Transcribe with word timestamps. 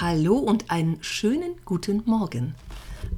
Hallo 0.00 0.36
und 0.36 0.70
einen 0.70 1.02
schönen 1.02 1.56
guten 1.64 2.04
Morgen. 2.04 2.54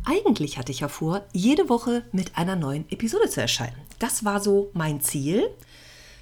Eigentlich 0.06 0.56
hatte 0.56 0.72
ich 0.72 0.80
ja 0.80 0.88
vor, 0.88 1.26
jede 1.34 1.68
Woche 1.68 2.04
mit 2.10 2.38
einer 2.38 2.56
neuen 2.56 2.90
Episode 2.90 3.28
zu 3.28 3.42
erscheinen. 3.42 3.76
Das 3.98 4.24
war 4.24 4.40
so 4.40 4.70
mein 4.72 5.02
Ziel. 5.02 5.50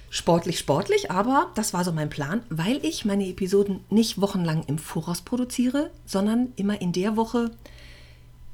Sportlich, 0.09 0.59
sportlich, 0.59 1.11
aber 1.11 1.49
das 1.55 1.73
war 1.73 1.85
so 1.85 1.93
mein 1.93 2.09
Plan, 2.09 2.43
weil 2.49 2.83
ich 2.85 3.05
meine 3.05 3.25
Episoden 3.29 3.85
nicht 3.89 4.19
wochenlang 4.19 4.65
im 4.67 4.79
Voraus 4.79 5.21
produziere, 5.21 5.91
sondern 6.05 6.51
immer 6.57 6.81
in 6.81 6.91
der 6.91 7.15
Woche, 7.15 7.51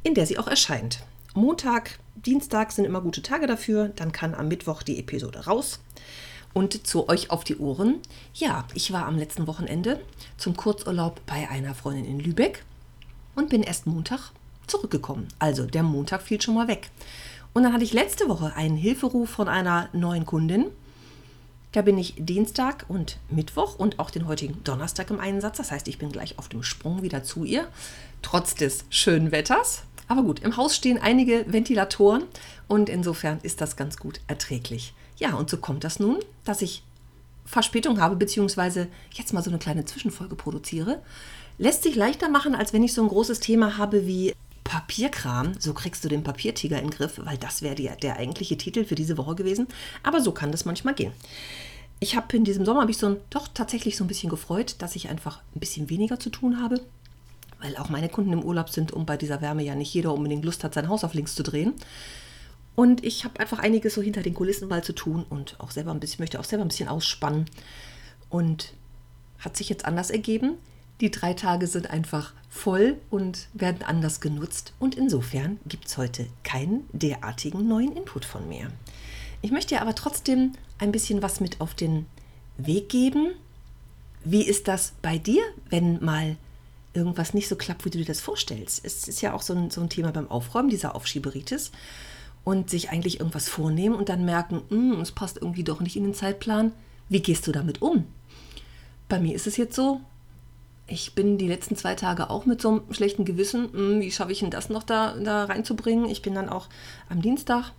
in 0.04 0.14
der 0.14 0.28
sie 0.28 0.38
auch 0.38 0.48
erscheint. 0.48 1.00
Montag, 1.34 1.98
Dienstag 2.14 2.72
sind 2.72 2.86
immer 2.86 3.02
gute 3.02 3.24
Tage 3.24 3.48
dafür, 3.48 3.90
dann 3.90 4.12
kann 4.12 4.36
am 4.36 4.48
Mittwoch 4.48 4.84
die 4.84 5.00
Episode 5.00 5.48
raus 5.48 5.80
und 6.56 6.88
zu 6.88 7.10
euch 7.10 7.30
auf 7.32 7.44
die 7.44 7.58
Ohren. 7.58 8.00
Ja, 8.34 8.66
ich 8.74 8.94
war 8.94 9.06
am 9.06 9.18
letzten 9.18 9.46
Wochenende 9.46 10.00
zum 10.38 10.56
Kurzurlaub 10.56 11.20
bei 11.26 11.50
einer 11.50 11.76
Freundin 11.76 12.06
in 12.06 12.20
Lübeck 12.20 12.64
und 13.36 13.50
bin 13.50 13.62
erst 13.62 13.86
Montag 13.86 14.32
zurückgekommen. 14.66 15.28
Also 15.38 15.66
der 15.66 15.84
Montag 15.84 16.22
fiel 16.22 16.42
schon 16.42 16.56
mal 16.56 16.70
weg. 16.70 16.90
Und 17.54 17.64
dann 17.64 17.74
hatte 17.74 17.84
ich 17.84 17.92
letzte 17.92 18.30
Woche 18.30 18.54
einen 18.56 18.78
Hilferuf 18.78 19.30
von 19.30 19.50
einer 19.50 19.90
neuen 19.92 20.26
Kundin. 20.26 20.68
Da 21.74 21.82
bin 21.82 21.98
ich 21.98 22.16
Dienstag 22.18 22.86
und 22.88 23.18
Mittwoch 23.30 23.78
und 23.78 24.00
auch 24.00 24.10
den 24.10 24.26
heutigen 24.26 24.64
Donnerstag 24.64 25.10
im 25.10 25.20
Einsatz. 25.20 25.58
Das 25.58 25.72
heißt, 25.72 25.90
ich 25.90 25.98
bin 25.98 26.10
gleich 26.10 26.40
auf 26.40 26.48
dem 26.48 26.64
Sprung 26.64 27.02
wieder 27.02 27.26
zu 27.26 27.44
ihr, 27.44 27.68
trotz 28.22 28.56
des 28.56 28.86
schönen 28.90 29.34
Wetters. 29.34 29.84
Aber 30.08 30.24
gut, 30.24 30.40
im 30.40 30.56
Haus 30.56 30.74
stehen 30.74 31.00
einige 31.00 31.52
Ventilatoren 31.52 32.24
und 32.70 32.88
insofern 32.88 33.40
ist 33.44 33.60
das 33.60 33.76
ganz 33.76 33.98
gut 33.98 34.22
erträglich. 34.28 34.94
Ja, 35.18 35.36
und 35.36 35.50
so 35.50 35.58
kommt 35.58 35.84
das 35.84 36.00
nun, 36.00 36.20
dass 36.44 36.62
ich 36.62 36.84
Verspätung 37.46 38.02
habe, 38.02 38.16
beziehungsweise 38.16 38.88
jetzt 39.14 39.34
mal 39.34 39.44
so 39.44 39.50
eine 39.50 39.60
kleine 39.60 39.86
Zwischenfolge 39.86 40.36
produziere. 40.36 41.02
Lässt 41.58 41.84
sich 41.84 41.96
leichter 41.96 42.28
machen, 42.28 42.56
als 42.56 42.74
wenn 42.74 42.84
ich 42.84 42.94
so 42.94 43.02
ein 43.02 43.08
großes 43.08 43.40
Thema 43.40 43.78
habe 43.78 44.08
wie 44.08 44.34
Papierkram. 44.64 45.54
So 45.60 45.74
kriegst 45.74 46.04
du 46.04 46.10
den 46.10 46.24
Papiertiger 46.24 46.78
in 46.78 46.86
den 46.86 46.92
Griff, 46.92 47.22
weil 47.24 47.38
das 47.38 47.62
wäre 47.62 47.76
der, 47.76 47.96
der 47.96 48.18
eigentliche 48.18 48.58
Titel 48.58 48.84
für 48.84 48.96
diese 48.96 49.18
Woche 49.18 49.36
gewesen. 49.36 49.68
Aber 50.04 50.20
so 50.20 50.32
kann 50.32 50.52
das 50.52 50.66
manchmal 50.66 50.96
gehen. 50.96 51.14
Ich 52.02 52.18
habe 52.18 52.36
in 52.36 52.44
diesem 52.44 52.66
Sommer 52.66 52.86
mich 52.86 52.98
so 52.98 53.18
doch 53.30 53.48
tatsächlich 53.48 53.96
so 53.96 54.04
ein 54.04 54.08
bisschen 54.08 54.30
gefreut, 54.30 54.76
dass 54.80 54.98
ich 54.98 55.08
einfach 55.08 55.42
ein 55.56 55.60
bisschen 55.60 55.90
weniger 55.90 56.20
zu 56.20 56.30
tun 56.30 56.62
habe, 56.62 56.82
weil 57.62 57.78
auch 57.78 57.90
meine 57.90 58.10
Kunden 58.10 58.34
im 58.34 58.44
Urlaub 58.44 58.70
sind 58.70 58.92
und 58.92 59.06
bei 59.06 59.16
dieser 59.16 59.40
Wärme 59.40 59.64
ja 59.64 59.76
nicht 59.76 59.94
jeder 59.94 60.14
unbedingt 60.14 60.44
Lust 60.44 60.64
hat, 60.64 60.74
sein 60.74 60.90
Haus 60.90 61.06
auf 61.06 61.14
links 61.14 61.36
zu 61.36 61.44
drehen. 61.44 61.74
Und 62.76 63.06
ich 63.06 63.24
habe 63.24 63.40
einfach 63.40 63.60
einiges 63.60 63.94
so 63.94 64.02
hinter 64.02 64.22
den 64.22 64.34
Kulissen 64.34 64.68
mal 64.68 64.84
zu 64.84 64.94
tun 64.94 65.26
und 65.30 65.60
auch 65.60 65.72
selber 65.72 65.92
ein 65.92 66.00
bisschen, 66.00 66.22
möchte 66.22 66.40
auch 66.40 66.46
selber 66.46 66.66
ein 66.66 66.70
bisschen 66.70 66.90
ausspannen. 66.90 67.46
Und 68.30 68.74
hat 69.40 69.56
sich 69.56 69.70
jetzt 69.70 69.86
anders 69.86 70.10
ergeben. 70.10 70.58
Die 71.02 71.12
drei 71.12 71.34
Tage 71.34 71.68
sind 71.68 71.90
einfach 71.90 72.34
voll 72.50 72.98
und 73.10 73.48
werden 73.54 73.84
anders 73.84 74.22
genutzt. 74.22 74.74
Und 74.80 74.96
insofern 74.96 75.60
gibt 75.66 75.88
es 75.88 75.98
heute 75.98 76.26
keinen 76.44 76.88
derartigen 76.94 77.68
neuen 77.68 77.96
Input 77.96 78.26
von 78.26 78.48
mir. 78.48 78.72
Ich 79.42 79.52
möchte 79.52 79.76
dir 79.76 79.82
aber 79.82 79.96
trotzdem 79.96 80.54
ein 80.80 80.92
bisschen 80.92 81.22
was 81.22 81.40
mit 81.40 81.62
auf 81.62 81.76
den 81.76 82.06
Weg 82.58 82.90
geben. 82.90 83.34
Wie 84.24 84.44
ist 84.44 84.68
das 84.68 84.94
bei 85.02 85.18
dir, 85.18 85.44
wenn 85.70 86.04
mal 86.04 86.38
irgendwas 86.94 87.34
nicht 87.34 87.50
so 87.50 87.56
klappt, 87.56 87.86
wie 87.86 87.90
du 87.90 87.98
dir 88.00 88.06
das 88.06 88.22
vorstellst? 88.22 88.84
Es 88.84 89.08
ist 89.08 89.22
ja 89.22 89.34
auch 89.34 89.42
so 89.42 89.54
ein, 89.54 89.70
so 89.70 89.82
ein 89.82 89.90
Thema 89.90 90.12
beim 90.12 90.32
Aufräumen, 90.32 90.70
dieser 90.70 90.96
Aufschieberitis 90.96 91.72
und 92.46 92.70
sich 92.70 92.92
eigentlich 92.92 93.20
irgendwas 93.20 93.50
vornehmen 93.50 93.96
und 93.96 94.08
dann 94.08 94.24
merken, 94.24 94.62
hm, 94.70 95.02
es 95.02 95.12
passt 95.12 95.38
irgendwie 95.38 95.66
doch 95.66 95.82
nicht 95.82 95.98
in 95.98 96.04
den 96.04 96.14
Zeitplan. 96.14 96.72
Wie 97.10 97.22
gehst 97.22 97.46
du 97.48 97.52
damit 97.52 97.82
um? 97.82 98.06
Bei 99.10 99.20
mir 99.20 99.36
ist 99.36 99.48
es 99.48 99.58
jetzt 99.58 99.76
so, 99.76 100.00
ich 100.88 101.16
bin 101.16 101.38
die 101.38 101.48
letzten 101.48 101.76
zwei 101.76 101.96
Tage 101.96 102.30
auch 102.30 102.46
mit 102.46 102.62
so 102.62 102.70
einem 102.70 102.82
schlechten 102.92 103.26
Gewissen, 103.26 103.74
hm, 103.74 104.00
wie 104.00 104.12
schaffe 104.12 104.32
ich 104.32 104.40
denn 104.40 104.52
das 104.52 104.70
noch 104.70 104.84
da, 104.84 105.16
da 105.16 105.46
reinzubringen? 105.46 106.06
Ich 106.10 106.22
bin 106.22 106.36
dann 106.36 106.48
auch 106.48 106.68
am 107.10 107.22
Dienstag 107.22 107.72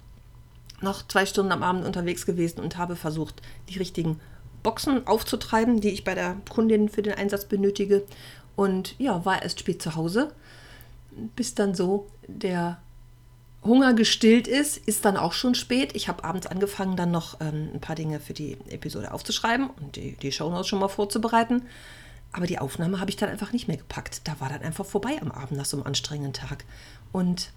noch 0.83 1.07
zwei 1.07 1.25
Stunden 1.25 1.53
am 1.53 1.63
Abend 1.63 1.87
unterwegs 1.87 2.27
gewesen 2.27 2.61
und 2.61 2.77
habe 2.77 2.97
versucht, 2.97 3.41
die 3.69 3.79
richtigen 3.79 4.21
Boxen 4.65 5.07
aufzutreiben, 5.07 5.81
die 5.81 5.91
ich 5.91 6.03
bei 6.03 6.15
der 6.15 6.37
Kundin 6.51 6.89
für 6.89 7.03
den 7.03 7.15
Einsatz 7.15 7.45
benötige. 7.45 8.05
Und 8.57 8.97
ja, 8.99 9.25
war 9.25 9.43
erst 9.43 9.61
spät 9.61 9.81
zu 9.81 9.95
Hause, 9.95 10.33
bis 11.37 11.55
dann 11.55 11.75
so 11.75 12.09
der 12.27 12.79
Hunger 13.67 13.95
gestillt 13.95 14.49
ist, 14.49 14.77
ist 14.77 15.05
dann 15.05 15.17
auch 15.17 15.33
schon 15.33 15.55
spät. 15.55 15.95
Ich 15.95 16.09
habe 16.09 16.25
abends 16.25 16.47
angefangen, 16.47 16.97
dann 16.97 17.11
noch 17.11 17.41
ähm, 17.41 17.71
ein 17.75 17.81
paar 17.81 17.97
Dinge 17.97 18.21
für 18.21 18.33
die 18.33 18.57
Episode 18.69 19.13
aufzuschreiben 19.13 19.71
und 19.71 19.97
die, 19.97 20.17
die 20.17 20.33
Shownotes 20.33 20.69
schon 20.69 20.79
mal 20.79 20.89
vorzubereiten. 20.89 21.63
Aber 22.33 22.47
die 22.47 22.59
Aufnahme 22.59 23.01
habe 23.01 23.11
ich 23.11 23.17
dann 23.17 23.31
einfach 23.31 23.53
nicht 23.53 23.69
mehr 23.69 23.77
gepackt. 23.77 24.23
Da 24.25 24.41
war 24.41 24.49
dann 24.49 24.63
einfach 24.63 24.85
vorbei 24.85 25.19
am 25.21 25.31
Abend 25.31 25.59
nach 25.59 25.65
so 25.65 25.77
einem 25.77 25.87
anstrengenden 25.87 26.33
Tag. 26.33 26.65
Und 27.13 27.51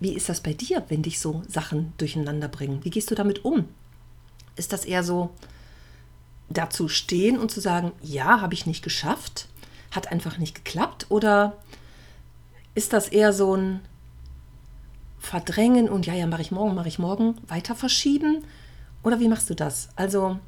wie 0.00 0.14
ist 0.14 0.28
das 0.28 0.40
bei 0.40 0.52
dir, 0.52 0.84
wenn 0.88 1.02
dich 1.02 1.18
so 1.18 1.42
Sachen 1.48 1.92
durcheinander 1.98 2.48
bringen? 2.48 2.84
Wie 2.84 2.90
gehst 2.90 3.10
du 3.10 3.14
damit 3.14 3.44
um? 3.44 3.68
Ist 4.56 4.72
das 4.72 4.84
eher 4.84 5.02
so, 5.02 5.30
dazu 6.48 6.88
stehen 6.88 7.38
und 7.38 7.50
zu 7.50 7.60
sagen, 7.60 7.92
ja, 8.02 8.40
habe 8.40 8.54
ich 8.54 8.66
nicht 8.66 8.82
geschafft, 8.82 9.48
hat 9.90 10.10
einfach 10.10 10.38
nicht 10.38 10.54
geklappt? 10.54 11.06
Oder 11.08 11.56
ist 12.74 12.92
das 12.92 13.08
eher 13.08 13.32
so 13.32 13.54
ein, 13.54 13.80
verdrängen 15.28 15.88
und 15.90 16.06
ja, 16.06 16.14
ja, 16.14 16.26
mache 16.26 16.40
ich 16.40 16.50
morgen, 16.50 16.74
mache 16.74 16.88
ich 16.88 16.98
morgen, 16.98 17.36
weiter 17.46 17.74
verschieben? 17.74 18.44
Oder 19.02 19.20
wie 19.20 19.28
machst 19.28 19.50
du 19.50 19.54
das? 19.54 19.90
Also, 19.94 20.38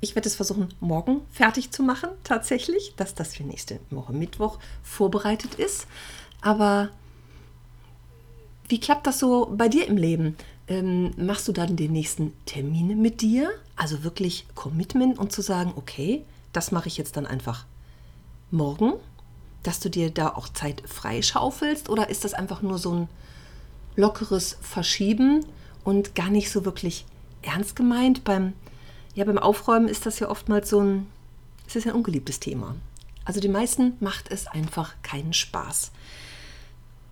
ich 0.00 0.14
werde 0.14 0.28
es 0.28 0.34
versuchen, 0.34 0.68
morgen 0.80 1.22
fertig 1.30 1.70
zu 1.70 1.82
machen, 1.82 2.10
tatsächlich, 2.24 2.94
dass 2.96 3.14
das 3.14 3.36
für 3.36 3.44
nächste 3.44 3.78
Woche 3.90 4.12
Mittwoch 4.12 4.58
vorbereitet 4.82 5.54
ist. 5.54 5.86
Aber 6.40 6.90
wie 8.68 8.80
klappt 8.80 9.06
das 9.06 9.20
so 9.20 9.52
bei 9.56 9.68
dir 9.68 9.86
im 9.86 9.96
Leben? 9.96 10.36
Ähm, 10.66 11.12
machst 11.16 11.46
du 11.46 11.52
dann 11.52 11.76
den 11.76 11.92
nächsten 11.92 12.32
Termin 12.44 13.00
mit 13.00 13.22
dir? 13.22 13.50
Also 13.76 14.02
wirklich 14.02 14.46
Commitment 14.54 15.18
und 15.18 15.32
zu 15.32 15.42
sagen, 15.42 15.72
okay, 15.76 16.24
das 16.52 16.72
mache 16.72 16.88
ich 16.88 16.96
jetzt 16.96 17.16
dann 17.16 17.26
einfach 17.26 17.66
morgen, 18.50 18.94
dass 19.62 19.78
du 19.80 19.88
dir 19.88 20.10
da 20.10 20.28
auch 20.28 20.48
Zeit 20.48 20.82
freischaufelst? 20.86 21.88
Oder 21.88 22.10
ist 22.10 22.24
das 22.24 22.34
einfach 22.34 22.62
nur 22.62 22.78
so 22.78 22.92
ein 22.92 23.08
lockeres 23.98 24.56
Verschieben 24.62 25.44
und 25.84 26.14
gar 26.14 26.30
nicht 26.30 26.50
so 26.50 26.64
wirklich 26.64 27.04
ernst 27.42 27.76
gemeint. 27.76 28.24
Beim, 28.24 28.54
ja, 29.14 29.24
beim 29.24 29.38
Aufräumen 29.38 29.88
ist 29.88 30.06
das 30.06 30.20
ja 30.20 30.30
oftmals 30.30 30.70
so 30.70 30.80
ein, 30.80 31.06
es 31.66 31.76
ist 31.76 31.86
ein 31.86 31.94
ungeliebtes 31.94 32.40
Thema. 32.40 32.76
Also 33.24 33.40
den 33.40 33.52
meisten 33.52 33.94
macht 34.00 34.30
es 34.30 34.46
einfach 34.46 34.94
keinen 35.02 35.34
Spaß. 35.34 35.90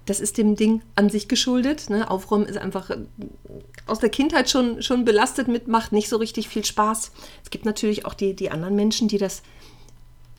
Das 0.06 0.20
ist 0.20 0.38
dem 0.38 0.54
Ding 0.54 0.82
an 0.94 1.10
sich 1.10 1.26
geschuldet. 1.26 1.90
Ne? 1.90 2.08
Aufräumen 2.08 2.46
ist 2.46 2.56
einfach 2.56 2.90
äh, 2.90 2.98
aus 3.86 3.98
der 3.98 4.08
Kindheit 4.08 4.48
schon, 4.48 4.80
schon 4.80 5.04
belastet 5.04 5.48
mit, 5.48 5.66
macht 5.66 5.90
nicht 5.90 6.08
so 6.08 6.16
richtig 6.16 6.48
viel 6.48 6.64
Spaß. 6.64 7.10
Es 7.42 7.50
gibt 7.50 7.64
natürlich 7.64 8.06
auch 8.06 8.14
die, 8.14 8.34
die 8.34 8.52
anderen 8.52 8.76
Menschen, 8.76 9.08
die 9.08 9.18
das 9.18 9.42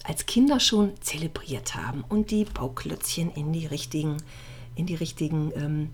als 0.06 0.26
Kinder 0.26 0.62
schon 0.62 0.94
zelebriert 1.02 1.76
haben 1.76 2.06
und 2.08 2.32
die 2.32 2.46
Bauklötzchen 2.46 3.30
in 3.32 3.52
die 3.52 3.66
richtigen, 3.66 4.16
in 4.76 4.86
die 4.86 4.96
richtigen 4.96 5.52
ähm, 5.56 5.90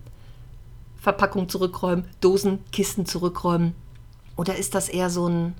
Verpackung 1.03 1.49
zurückräumen, 1.49 2.05
Dosen, 2.21 2.59
Kisten 2.71 3.05
zurückräumen? 3.05 3.75
Oder 4.37 4.55
ist 4.55 4.73
das 4.73 4.87
eher 4.87 5.09
so 5.09 5.27
ein, 5.27 5.53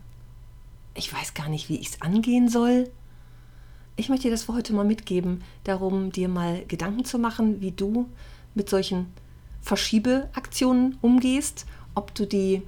ich 0.95 1.13
weiß 1.13 1.34
gar 1.34 1.50
nicht, 1.50 1.68
wie 1.68 1.75
ich 1.75 1.90
es 1.90 2.01
angehen 2.01 2.48
soll? 2.48 2.90
Ich 3.98 4.07
möchte 4.07 4.24
dir 4.24 4.31
das 4.31 4.44
für 4.44 4.54
heute 4.54 4.72
mal 4.72 4.86
mitgeben, 4.86 5.44
darum 5.66 6.13
dir 6.13 6.30
mal 6.30 6.63
Gedanken 6.69 7.04
zu 7.04 7.19
machen, 7.19 7.60
wie 7.60 7.72
du 7.72 8.07
mit 8.56 8.69
solchen 8.69 9.07
Verschiebeaktionen 9.62 10.98
umgehst, 11.01 11.66
ob 11.94 12.16
du 12.16 12.25
die 12.25 12.62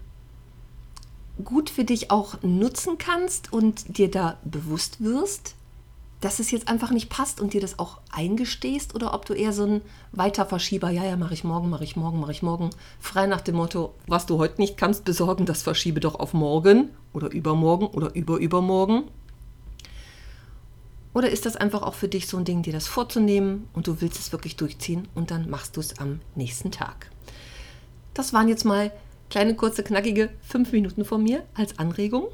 gut 1.45 1.69
für 1.69 1.85
dich 1.85 2.11
auch 2.11 2.43
nutzen 2.43 2.97
kannst 2.97 3.53
und 3.53 3.97
dir 3.97 4.11
da 4.11 4.37
bewusst 4.43 5.01
wirst, 5.01 5.55
dass 6.21 6.39
es 6.39 6.51
jetzt 6.51 6.67
einfach 6.67 6.91
nicht 6.91 7.09
passt 7.09 7.39
und 7.39 7.53
dir 7.53 7.61
das 7.61 7.77
auch 7.77 7.99
eingestehst 8.11 8.95
oder 8.95 9.13
ob 9.13 9.25
du 9.25 9.33
eher 9.33 9.53
so 9.53 9.65
ein 9.65 9.81
Weiterverschieber, 10.11 10.89
ja, 10.89 11.03
ja, 11.03 11.17
mache 11.17 11.33
ich 11.33 11.43
morgen, 11.43 11.69
mache 11.69 11.83
ich 11.83 11.95
morgen, 11.95 12.19
mache 12.19 12.31
ich 12.31 12.41
morgen, 12.41 12.69
frei 12.99 13.27
nach 13.27 13.41
dem 13.41 13.55
Motto, 13.55 13.93
was 14.07 14.25
du 14.25 14.37
heute 14.37 14.59
nicht 14.61 14.77
kannst 14.77 15.05
besorgen, 15.05 15.45
das 15.45 15.61
verschiebe 15.61 15.99
doch 15.99 16.15
auf 16.15 16.33
morgen 16.33 16.89
oder 17.13 17.31
übermorgen 17.31 17.87
oder 17.87 18.15
überübermorgen. 18.15 19.03
Oder 21.13 21.29
ist 21.29 21.45
das 21.45 21.55
einfach 21.55 21.81
auch 21.81 21.93
für 21.93 22.09
dich 22.09 22.27
so 22.27 22.37
ein 22.37 22.43
Ding, 22.43 22.61
dir 22.61 22.73
das 22.73 22.87
vorzunehmen 22.87 23.69
und 23.73 23.87
du 23.87 24.01
willst 24.01 24.19
es 24.19 24.31
wirklich 24.31 24.57
durchziehen 24.57 25.07
und 25.15 25.31
dann 25.31 25.49
machst 25.49 25.77
du 25.77 25.79
es 25.79 25.99
am 25.99 26.19
nächsten 26.35 26.71
Tag? 26.71 27.09
Das 28.13 28.33
waren 28.33 28.49
jetzt 28.49 28.65
mal 28.65 28.91
kleine, 29.29 29.55
kurze, 29.55 29.83
knackige 29.83 30.29
fünf 30.41 30.71
Minuten 30.71 31.05
von 31.05 31.23
mir 31.23 31.43
als 31.53 31.79
Anregung. 31.79 32.27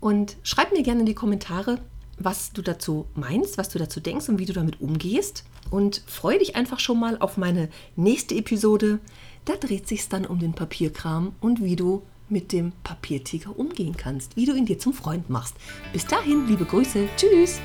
Und 0.00 0.36
schreib 0.42 0.72
mir 0.72 0.82
gerne 0.82 1.00
in 1.00 1.06
die 1.06 1.14
Kommentare, 1.14 1.78
was 2.20 2.52
du 2.52 2.62
dazu 2.62 3.06
meinst, 3.14 3.58
was 3.58 3.70
du 3.70 3.78
dazu 3.78 3.98
denkst 3.98 4.28
und 4.28 4.38
wie 4.38 4.46
du 4.46 4.52
damit 4.52 4.80
umgehst. 4.80 5.44
Und 5.70 6.02
freue 6.06 6.38
dich 6.38 6.54
einfach 6.54 6.78
schon 6.78 7.00
mal 7.00 7.18
auf 7.18 7.36
meine 7.36 7.68
nächste 7.96 8.34
Episode. 8.36 9.00
Da 9.44 9.56
dreht 9.56 9.88
sich 9.88 10.08
dann 10.08 10.26
um 10.26 10.38
den 10.38 10.52
Papierkram 10.52 11.32
und 11.40 11.64
wie 11.64 11.76
du 11.76 12.02
mit 12.28 12.52
dem 12.52 12.72
Papiertiger 12.84 13.58
umgehen 13.58 13.96
kannst, 13.96 14.36
wie 14.36 14.46
du 14.46 14.54
ihn 14.54 14.66
dir 14.66 14.78
zum 14.78 14.92
Freund 14.92 15.30
machst. 15.30 15.56
Bis 15.92 16.06
dahin, 16.06 16.46
liebe 16.46 16.64
Grüße, 16.64 17.08
tschüss! 17.16 17.58